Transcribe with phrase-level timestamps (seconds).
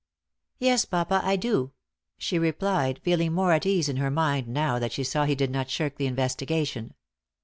[0.57, 1.73] "Yes, papa, I do,"
[2.17, 5.51] she replied, feeling more at ease in her mind now that she saw he did
[5.51, 6.95] not shirk the investigation.